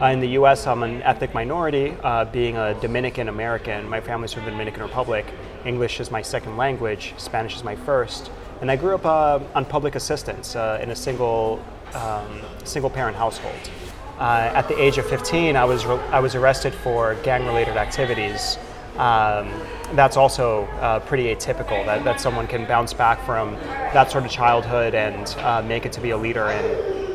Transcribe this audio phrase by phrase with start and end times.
[0.00, 3.88] Uh, in the US, I'm an ethnic minority, uh, being a Dominican American.
[3.88, 5.26] My family's from the Dominican Republic.
[5.64, 8.30] English is my second language, Spanish is my first.
[8.60, 11.60] And I grew up uh, on public assistance uh, in a single,
[11.94, 13.70] um, single parent household.
[14.20, 17.76] Uh, at the age of 15, I was, re- I was arrested for gang related
[17.76, 18.56] activities.
[18.98, 19.50] Um,
[19.94, 23.54] that's also uh, pretty atypical that, that someone can bounce back from
[23.94, 27.12] that sort of childhood and make it to be a leader in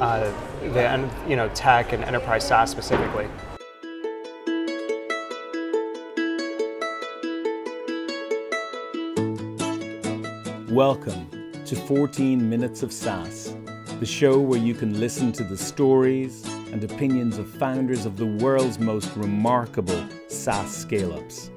[0.71, 3.27] the you know tech and enterprise SaaS specifically.
[10.71, 11.29] Welcome
[11.65, 13.54] to 14 Minutes of SaaS,
[14.00, 18.25] the show where you can listen to the stories and opinions of founders of the
[18.25, 21.51] world's most remarkable SaaS scale ups.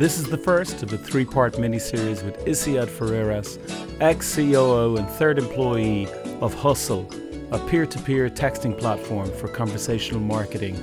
[0.00, 3.58] This is the first of a three part miniseries with Isiad Ferreras,
[4.00, 6.08] ex COO and third employee
[6.40, 7.06] of Hustle,
[7.52, 10.76] a peer to peer texting platform for conversational marketing,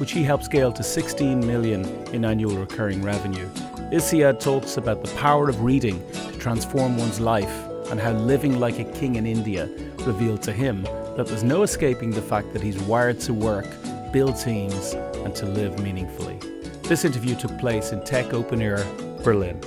[0.00, 3.48] which he helped scale to 16 million in annual recurring revenue.
[3.92, 7.54] Isiad talks about the power of reading to transform one's life
[7.92, 9.66] and how living like a king in India
[10.00, 10.82] revealed to him
[11.16, 13.68] that there's no escaping the fact that he's wired to work,
[14.10, 14.94] build teams,
[15.24, 16.40] and to live meaningfully.
[16.86, 18.84] This interview took place in Tech Open Air,
[19.22, 19.58] Berlin.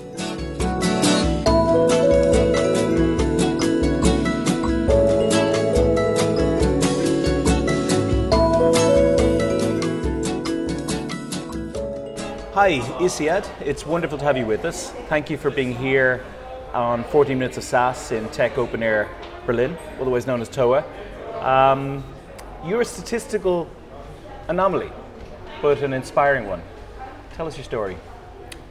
[12.53, 13.49] Hi, Isiad.
[13.61, 14.91] It's wonderful to have you with us.
[15.09, 16.23] Thank you for being here
[16.75, 19.09] on 14 Minutes of SaaS in Tech Open Air,
[19.47, 20.83] Berlin, otherwise known as TOA.
[21.39, 22.03] Um,
[22.63, 23.67] you're a statistical
[24.49, 24.91] anomaly,
[25.63, 26.61] but an inspiring one.
[27.37, 27.95] Tell us your story.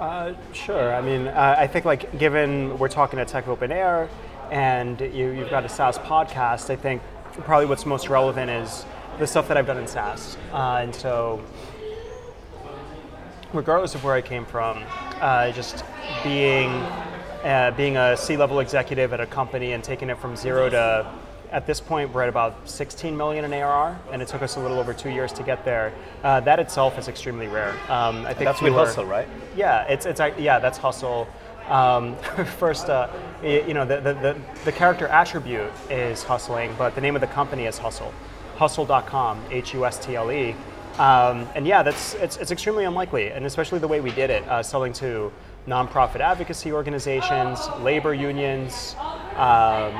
[0.00, 0.92] Uh, sure.
[0.92, 4.08] I mean, uh, I think like given we're talking at Tech Open Air,
[4.50, 7.00] and you, you've got a SaaS podcast, I think
[7.44, 8.84] probably what's most relevant is
[9.20, 10.36] the stuff that I've done in SaaS.
[10.52, 11.40] Uh, and so,
[13.52, 14.82] regardless of where I came from,
[15.20, 15.84] uh, just
[16.24, 16.70] being
[17.44, 21.08] uh, being a C-level executive at a company and taking it from zero to
[21.50, 24.60] at this point, we're at about 16 million in ARR, and it took us a
[24.60, 25.92] little over two years to get there.
[26.22, 27.72] Uh, that itself is extremely rare.
[27.88, 29.28] Um, I think that's with Hustle, right?
[29.56, 31.28] Yeah, it's it's yeah, that's Hustle.
[31.68, 32.16] Um,
[32.58, 33.08] first, uh,
[33.42, 37.66] you know, the, the, the, character attribute is hustling, but the name of the company
[37.66, 38.14] is Hustle.
[38.56, 40.54] Hustle.com, H U S T L E.
[40.98, 44.48] Um, and yeah, that's it's, it's extremely unlikely, and especially the way we did it,
[44.48, 45.32] uh, selling to
[45.66, 48.94] nonprofit advocacy organizations, labor unions,
[49.34, 49.92] um,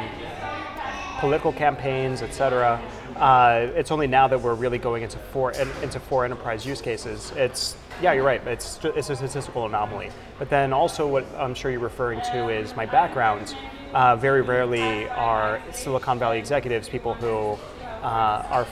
[1.19, 2.81] political campaigns, et cetera.
[3.16, 7.32] Uh, it's only now that we're really going into four into four enterprise use cases.
[7.37, 8.47] It's yeah, you're right.
[8.47, 10.10] It's it's a statistical anomaly.
[10.38, 13.56] But then also, what I'm sure you're referring to is my background.
[13.94, 17.59] Uh, very rarely are Silicon Valley executives people who
[18.03, 18.66] uh, are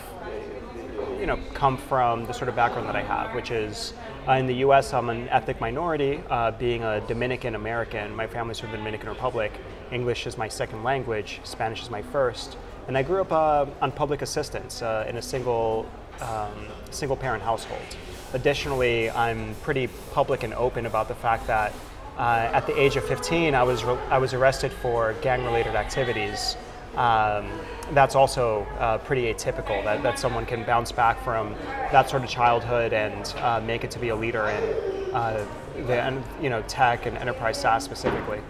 [1.19, 3.94] you know come from the sort of background that I have, which is
[4.28, 4.93] uh, in the U.S.
[4.93, 8.15] I'm an ethnic minority, uh, being a Dominican American.
[8.15, 9.53] My family's from the Dominican Republic.
[9.94, 12.56] English is my second language, Spanish is my first.
[12.88, 15.87] And I grew up uh, on public assistance uh, in a single,
[16.21, 17.97] um, single parent household.
[18.34, 21.72] Additionally, I'm pretty public and open about the fact that
[22.19, 25.75] uh, at the age of 15, I was, re- I was arrested for gang related
[25.77, 26.56] activities.
[26.97, 27.50] Um,
[27.93, 31.54] that's also uh, pretty atypical that, that someone can bounce back from
[31.91, 35.44] that sort of childhood and uh, make it to be a leader in uh,
[35.87, 38.41] the you know, tech and enterprise SaaS specifically.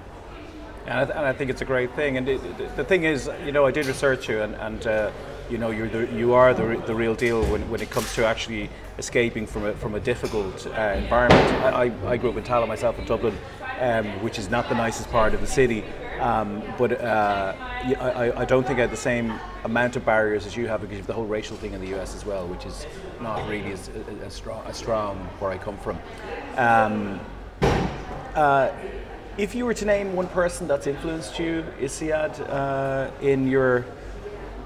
[0.86, 2.18] And I, th- and I, think it's a great thing.
[2.18, 5.10] And it, the thing is, you know, I did research you, and, and uh,
[5.50, 8.26] you know, you're the, you are the, the real deal when, when it comes to
[8.26, 11.42] actually escaping from a, from a difficult uh, environment.
[11.62, 13.36] I, I, grew up in Tallaght myself in Dublin,
[13.80, 15.84] um, which is not the nicest part of the city.
[16.20, 20.56] Um, but uh, I, I, don't think I had the same amount of barriers as
[20.56, 22.86] you have because of the whole racial thing in the US as well, which is
[23.20, 23.90] not really as,
[24.22, 25.98] as, strong, as strong where I come from.
[26.56, 27.20] Um,
[28.34, 28.70] uh,
[29.36, 33.84] if you were to name one person that's influenced you, Isiad, uh, in your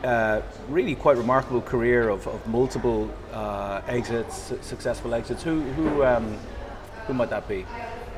[0.05, 6.37] uh, really quite remarkable career of, of multiple uh, exits, successful exits, who who um,
[7.07, 7.65] who might that be?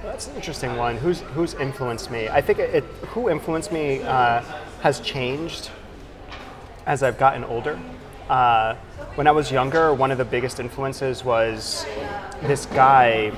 [0.02, 0.96] That's an interesting one.
[0.96, 2.28] Who's who's influenced me?
[2.28, 4.42] I think it, it who influenced me uh,
[4.82, 5.70] has changed
[6.86, 7.78] as I've gotten older.
[8.28, 8.74] Uh,
[9.14, 11.86] when I was younger, one of the biggest influences was
[12.42, 13.30] this guy.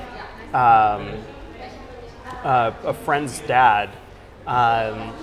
[0.53, 1.23] Um,
[2.43, 3.89] uh, a friend's dad.
[4.45, 5.13] Um,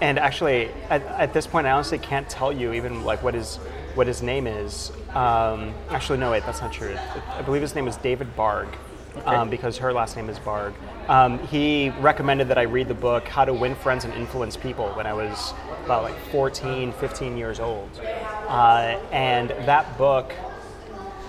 [0.00, 3.56] and actually, at, at, this point, I honestly can't tell you even like what his
[3.94, 4.92] what his name is.
[5.14, 6.96] Um, actually, no, wait, that's not true.
[7.30, 8.68] I believe his name is David Barg.
[9.24, 10.74] um, because her last name is Barg.
[11.08, 14.90] Um, he recommended that I read the book How to Win Friends and Influence People
[14.90, 15.54] when I was
[15.86, 17.88] about like 14, 15 years old.
[18.46, 20.34] Uh, and that book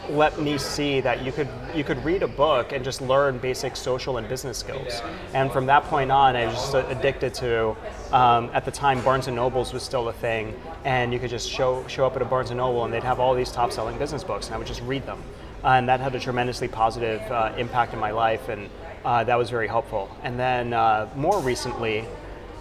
[0.10, 3.76] let me see that you could you could read a book and just learn basic
[3.76, 5.02] social and business skills.
[5.34, 7.76] And from that point on, I was just addicted to.
[8.12, 11.50] Um, at the time, Barnes and Nobles was still a thing, and you could just
[11.50, 14.24] show show up at a Barnes and Noble, and they'd have all these top-selling business
[14.24, 15.22] books, and I would just read them.
[15.64, 18.70] And that had a tremendously positive uh, impact in my life, and
[19.06, 20.10] uh, that was very helpful.
[20.24, 22.06] And then uh, more recently.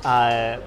[0.04, 0.58] Uh,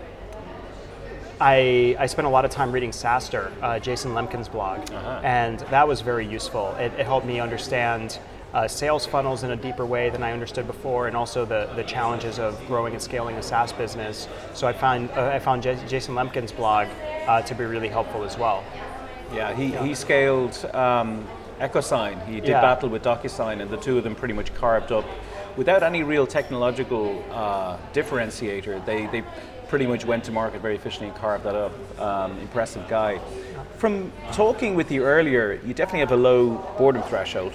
[1.42, 5.22] I, I spent a lot of time reading SaaStr, uh, Jason Lemkin's blog, uh-huh.
[5.24, 6.76] and that was very useful.
[6.76, 8.20] It, it helped me understand
[8.54, 11.84] uh, sales funnels in a deeper way than I understood before, and also the, the
[11.84, 14.28] challenges of growing and scaling a SaaS business.
[14.54, 16.88] So I found uh, I found J- Jason Lemkin's blog
[17.28, 18.64] uh, to be really helpful as well.
[19.34, 19.86] Yeah, he, yeah.
[19.86, 21.28] he scaled um,
[21.60, 22.26] EchoSign.
[22.26, 22.62] He did yeah.
[22.62, 25.06] battle with DocuSign, and the two of them pretty much carved up
[25.56, 28.84] without any real technological uh, differentiator.
[28.86, 29.24] They they
[29.68, 32.00] pretty much went to market very efficiently and carved that up.
[32.00, 33.20] Um, impressive guy.
[33.78, 37.54] From talking with you earlier, you definitely have a low boredom threshold.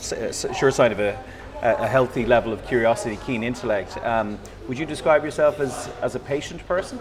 [0.00, 1.18] Uh, sure sign of a,
[1.62, 3.98] a healthy level of curiosity, keen intellect.
[3.98, 6.98] Um, would you describe yourself as, as a patient person?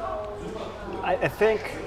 [1.01, 1.77] I, I think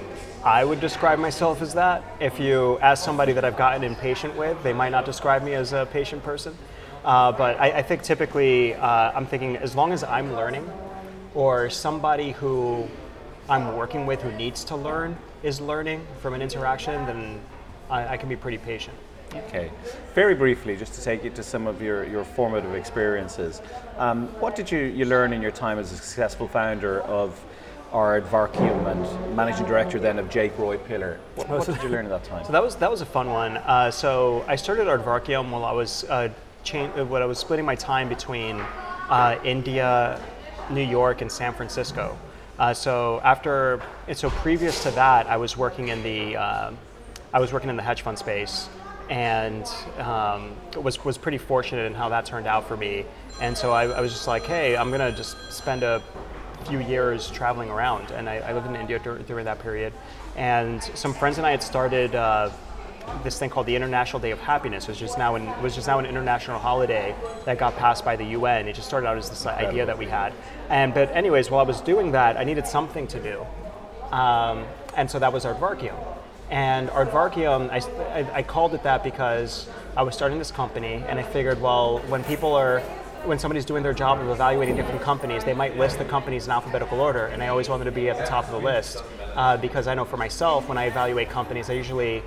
[0.43, 2.03] I would describe myself as that.
[2.19, 5.71] If you ask somebody that I've gotten impatient with, they might not describe me as
[5.71, 6.57] a patient person.
[7.05, 10.67] Uh, but I, I, think typically uh, I'm thinking as long as I'm learning,
[11.35, 12.87] or somebody who
[13.47, 17.39] I'm working with who needs to learn is learning from an interaction, then
[17.89, 18.97] I, I can be pretty patient.
[19.35, 19.71] Okay.
[20.13, 23.61] Very briefly, just to take you to some of your, your formative experiences,
[23.97, 27.43] um, what did you, you learn in your time as a successful founder of
[27.91, 31.19] Aardvarkium and managing director then of Jake Roy Pillar?
[31.35, 32.43] What, what did you learn at that time?
[32.45, 33.57] So that was that was a fun one.
[33.57, 36.29] Uh, so I started Aardvarkium while I was uh,
[36.63, 38.59] cha- when I was splitting my time between
[39.09, 40.19] uh, India,
[40.71, 42.17] New York and San Francisco.
[42.59, 43.81] Uh, so after,
[44.13, 46.71] so previous to that, I was working in the, uh,
[47.33, 48.69] I was working in the hedge fund space,
[49.09, 49.67] and
[49.99, 53.05] um, was was pretty fortunate in how that turned out for me.
[53.41, 56.01] And so I, I was just like, hey, I'm gonna just spend a
[56.65, 59.93] few years traveling around, and I, I lived in India dur- during that period.
[60.35, 62.49] And some friends and I had started uh,
[63.23, 65.99] this thing called the International Day of Happiness, which is now an, was just now
[65.99, 67.13] an international holiday
[67.45, 68.67] that got passed by the UN.
[68.67, 70.33] It just started out as this idea that we had.
[70.69, 73.45] And but anyways, while I was doing that, I needed something to do,
[74.15, 74.65] um,
[74.95, 75.95] and so that was Aardvarkium.
[76.49, 79.67] And Aardvarkium, I, I, I called it that because
[79.97, 82.81] I was starting this company, and I figured, well, when people are
[83.25, 86.51] when somebody's doing their job of evaluating different companies, they might list the companies in
[86.51, 89.01] alphabetical order, and I always wanted to be at the top of the list
[89.35, 92.21] uh, because I know for myself when I evaluate companies, I usually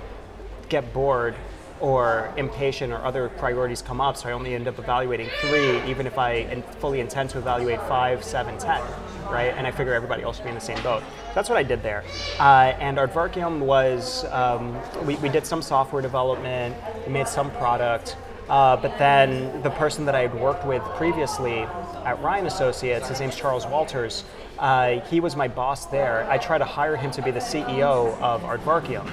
[0.69, 1.35] get bored
[1.79, 6.07] or impatient or other priorities come up, so I only end up evaluating three, even
[6.07, 8.81] if I fully intend to evaluate five, seven, ten,
[9.29, 9.53] right?
[9.55, 11.01] And I figure everybody else will be in the same boat.
[11.01, 12.03] So that's what I did there.
[12.39, 16.75] Uh, and Aardvarkium was, um, we, we did some software development,
[17.05, 18.17] we made some product,
[18.49, 21.59] uh, but then the person that I had worked with previously
[22.05, 24.23] at Ryan Associates, his name's Charles Walters,
[24.57, 26.29] uh, he was my boss there.
[26.29, 29.07] I tried to hire him to be the CEO of Aardvarkium.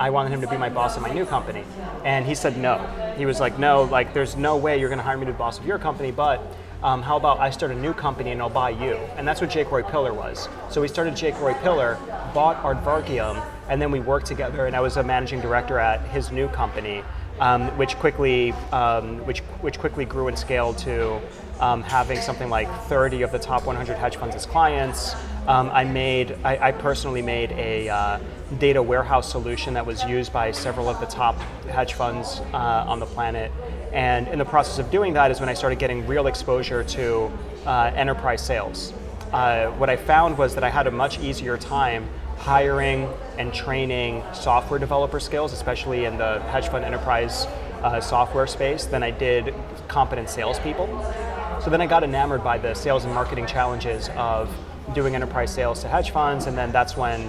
[0.00, 1.62] I wanted him to be my boss at my new company.
[2.06, 2.78] And he said no.
[3.18, 5.58] He was like, no, like there's no way you're gonna hire me to be boss
[5.58, 6.40] of your company, but
[6.82, 8.94] um, how about I start a new company and I'll buy you?
[9.18, 10.48] And that's what Jake Roy Pillar was.
[10.70, 11.98] So we started Jake Roy Pillar,
[12.32, 16.32] bought Aardvarkium, and then we worked together and I was a managing director at his
[16.32, 17.04] new company,
[17.38, 21.20] um, which quickly um, which, which quickly grew and scaled to
[21.60, 25.14] um, having something like 30 of the top 100 hedge funds as clients.
[25.46, 28.20] Um, I made, I, I, personally made a uh,
[28.58, 31.38] data warehouse solution that was used by several of the top
[31.70, 33.50] hedge funds uh, on the planet.
[33.92, 37.30] And in the process of doing that is when I started getting real exposure to
[37.66, 38.92] uh, enterprise sales.
[39.32, 42.08] Uh, what I found was that I had a much easier time
[42.40, 43.06] hiring
[43.36, 47.46] and training software developer skills, especially in the hedge fund enterprise
[47.82, 49.54] uh, software space, than I did
[49.88, 50.86] competent salespeople.
[51.62, 54.48] So then I got enamored by the sales and marketing challenges of
[54.94, 57.20] doing enterprise sales to hedge funds, and then that's when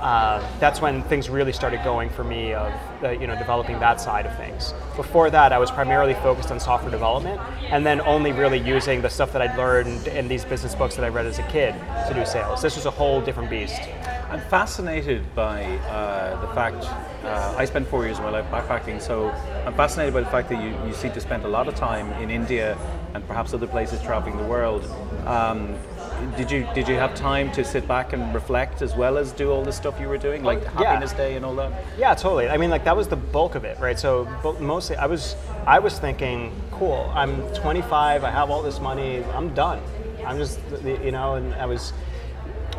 [0.00, 4.00] uh, that's when things really started going for me of uh, you know developing that
[4.00, 4.72] side of things.
[4.96, 9.10] Before that, I was primarily focused on software development, and then only really using the
[9.10, 11.74] stuff that I'd learned in these business books that I read as a kid
[12.08, 12.62] to do sales.
[12.62, 13.82] This was a whole different beast.
[14.34, 16.84] I'm fascinated by uh, the fact
[17.24, 19.28] uh, I spent four years of my life backpacking, so
[19.64, 22.12] I'm fascinated by the fact that you, you seem to spend a lot of time
[22.20, 22.76] in India
[23.14, 24.84] and perhaps other places traveling the world.
[25.24, 25.76] Um,
[26.36, 29.52] did you did you have time to sit back and reflect as well as do
[29.52, 30.70] all the stuff you were doing, like Yeah.
[30.82, 31.70] Happiness Day and all that?
[31.96, 32.48] Yeah, totally.
[32.48, 33.96] I mean, like that was the bulk of it, right?
[33.96, 34.26] So
[34.58, 37.08] mostly, I was I was thinking, cool.
[37.14, 38.24] I'm 25.
[38.24, 39.22] I have all this money.
[39.32, 39.80] I'm done.
[40.26, 41.92] I'm just, you know, and I was.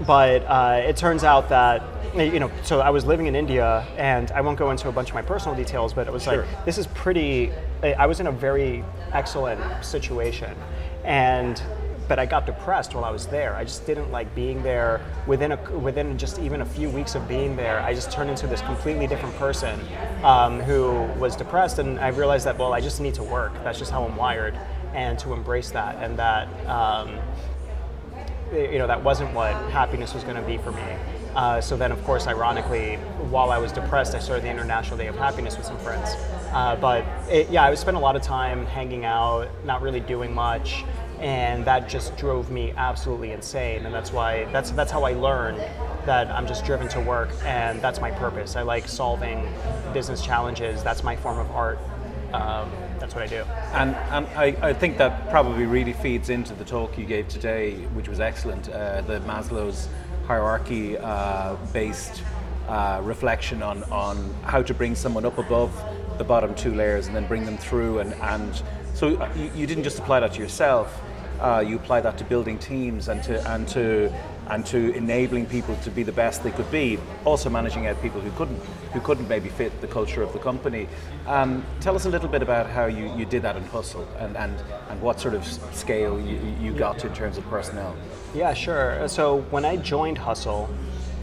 [0.06, 1.84] But uh, it turns out that
[2.16, 5.10] you know, so I was living in India, and I won't go into a bunch
[5.10, 6.46] of my personal details, but it was Sure.
[6.46, 7.52] like this is pretty.
[7.84, 10.56] I I was in a very excellent situation,
[11.04, 11.62] and
[12.08, 13.56] but I got depressed while I was there.
[13.56, 15.02] I just didn't like being there.
[15.28, 18.48] Within a within just even a few weeks of being there, I just turned into
[18.48, 19.80] this completely different person
[20.24, 23.54] um, who was depressed, and I realized that well, I just need to work.
[23.64, 24.58] That's just how I'm wired,
[24.94, 26.48] and to embrace that, and that.
[26.68, 27.18] Um,
[28.56, 30.84] you know that wasn't what happiness was going to be for me.
[31.36, 32.96] Uh, so then, of course, ironically,
[33.30, 36.16] while I was depressed, I started the International Day of Happiness with some friends.
[36.54, 40.34] Uh, but it, yeah, I spend a lot of time hanging out, not really doing
[40.34, 40.86] much,
[41.20, 43.86] and that just drove me absolutely insane.
[43.86, 45.58] And that's why that's that's how I learned
[46.06, 48.56] that I'm just driven to work, and that's my purpose.
[48.56, 49.46] I like solving
[49.94, 50.84] business challenges.
[50.84, 51.80] That's my form of art.
[52.42, 53.44] Um, that's what I do.
[53.74, 57.76] And, and I, I think that probably really feeds into the talk you gave today,
[57.94, 58.70] which was excellent.
[58.70, 59.90] Uh, the Maslow's
[60.26, 62.24] hierarchy uh, based
[62.68, 65.72] uh, reflection on, on how to bring someone up above
[66.18, 68.00] the bottom two layers and then bring them through.
[68.00, 68.62] And, and
[68.94, 71.02] so uh, you, you didn't just apply that to yourself,
[71.40, 74.12] uh, you apply that to building teams and to, and to
[74.48, 78.22] and to enabling people to be the best they could be, also managing out people
[78.22, 78.60] who couldn't,
[78.94, 80.88] who couldn't maybe fit the culture of the company.
[81.26, 84.38] Um, tell us a little bit about how you, you did that in Hustle and,
[84.38, 84.56] and,
[84.90, 87.96] and what sort of scale you, you got to in terms of personnel.
[88.34, 89.08] Yeah, sure.
[89.08, 90.70] So when I joined Hustle,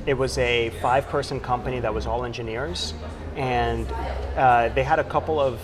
[0.07, 2.92] it was a five person company that was all engineers,
[3.37, 3.87] and
[4.37, 5.61] uh, they had a couple of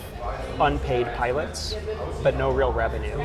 [0.61, 1.75] unpaid pilots,
[2.23, 3.19] but no real revenue.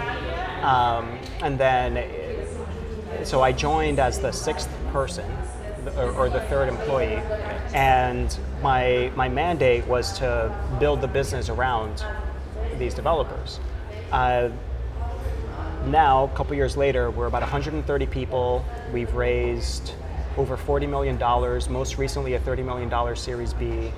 [0.64, 5.30] Um, and then, uh, so I joined as the sixth person.
[5.98, 7.22] Or, or the third employee,
[7.74, 12.06] and my my mandate was to build the business around
[12.80, 13.60] these developers.
[14.10, 14.50] Uh,
[15.88, 18.66] now, a couple years later, we're about 130 people.
[18.94, 19.92] We've raised
[20.38, 21.18] over $40 million,
[21.72, 23.92] most recently a $30 million Series B.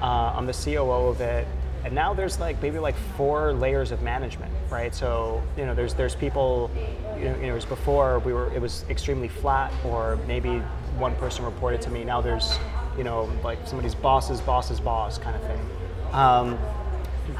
[0.00, 1.46] Uh, I'm the COO of it.
[1.84, 4.94] And now there's like maybe like four layers of management, right?
[4.94, 6.70] So you know, there's there's people,
[7.18, 10.58] you know, you know, before we were it was extremely flat, or maybe
[10.98, 12.04] one person reported to me.
[12.04, 12.58] Now there's,
[12.96, 15.60] you know, like somebody's boss's boss's boss kind of thing.
[16.12, 16.58] Um,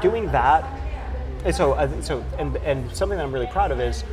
[0.01, 0.63] doing that
[1.45, 4.03] and so, I so and, and something that I'm really proud of is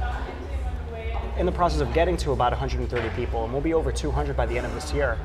[1.39, 4.47] in the process of getting to about 130 people, and we'll be over 200 by
[4.47, 5.17] the end of this year.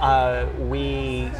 [0.00, 1.30] Uh, we,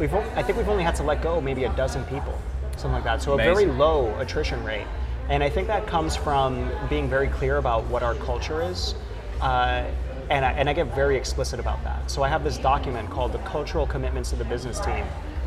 [0.00, 2.36] we've, I think we've only had to let go maybe a dozen people,
[2.80, 3.22] something like that.
[3.22, 4.86] So a very low attrition rate,
[5.28, 8.94] and I think that comes from being very clear about what our culture is.
[9.40, 9.84] Uh,
[10.30, 12.10] and I, and I get very explicit about that.
[12.10, 15.04] So I have this document called the Cultural Commitments of the Business Team,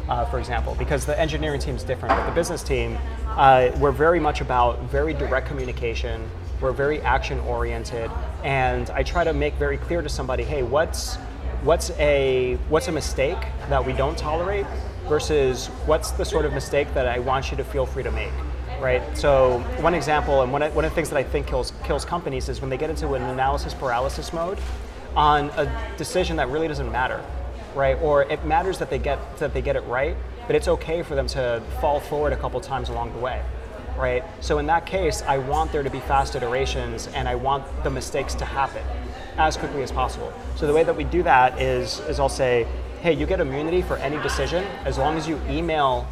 [0.09, 2.97] uh, for example, because the engineering team is different, but the business team,
[3.29, 6.29] uh, we're very much about very direct communication.
[6.59, 8.11] We're very action oriented,
[8.43, 11.15] and I try to make very clear to somebody, hey, what's
[11.63, 13.37] what's a what's a mistake
[13.69, 14.65] that we don't tolerate
[15.07, 18.31] versus what's the sort of mistake that I want you to feel free to make
[18.83, 19.17] right?
[19.17, 22.03] So one example, and one of, one of the things that I think kills kills
[22.03, 24.60] companies is when they get into an analysis paralysis mode
[25.15, 27.24] on a decision that really doesn't matter,
[27.75, 27.98] right?
[28.01, 30.15] Or it matters that they get that they get it right,
[30.48, 33.41] but it's okay for them to fall forward a couple times along the way,
[33.98, 34.24] right?
[34.41, 37.89] So in that case, I want there to be fast iterations, and I want the
[37.89, 38.83] mistakes to happen
[39.38, 40.31] as quickly as possible.
[40.55, 42.67] So the way that we do that is is I'll say,
[43.03, 46.07] hey, you get immunity for any decision as long as you email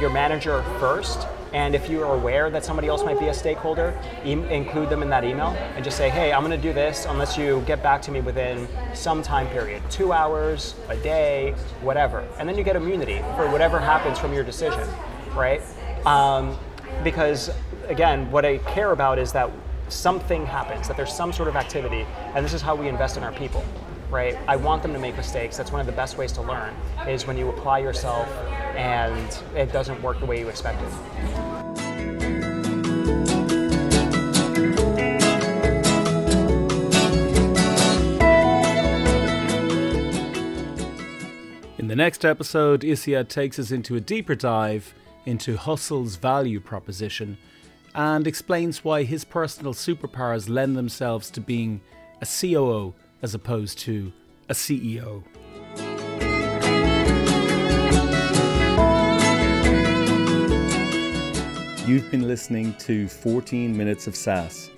[0.00, 1.28] your manager first.
[1.52, 5.02] And if you are aware that somebody else might be a stakeholder, em include them
[5.04, 8.02] in that email and just say, hey, I'm to do this unless you get back
[8.02, 12.26] to me within some time period two hours, a day, whatever.
[12.40, 14.88] And then you get immunity for whatever happens from your decision,
[15.32, 15.62] right?
[16.04, 16.58] Um,
[17.04, 17.50] because,
[17.86, 19.48] again, what I care about is that
[19.90, 23.22] something happens, that there's some sort of activity, and this is how we invest in
[23.22, 23.64] our people
[24.14, 24.38] right?
[24.46, 25.56] I want them to make mistakes.
[25.56, 26.72] That's one of the best ways to learn
[27.08, 28.28] is when you apply yourself
[28.76, 30.88] and it doesn't work the way you expected.
[41.76, 44.94] In the next episode, Isia takes us into a deeper dive
[45.26, 47.36] into Hustle's value proposition
[47.94, 51.80] and explains why his personal superpowers lend themselves to being
[52.20, 54.12] a COO as opposed to
[54.50, 55.24] a CEO.
[61.88, 64.70] You've been listening to 14 Minutes of SaaS.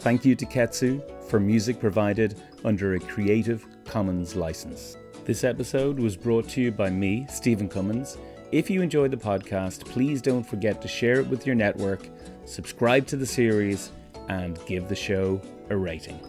[0.00, 4.98] Thank you to Ketsa for music provided under a Creative Commons license.
[5.24, 8.18] This episode was brought to you by me, Stephen Cummins.
[8.52, 12.06] If you enjoyed the podcast, please don't forget to share it with your network,
[12.44, 13.92] subscribe to the series,
[14.28, 16.20] and give the show a rating.